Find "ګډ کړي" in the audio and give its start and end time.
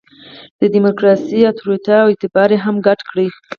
2.87-3.27